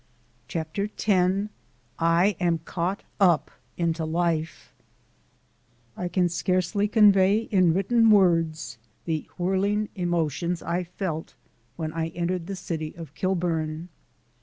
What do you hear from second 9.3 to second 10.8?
whirling emotions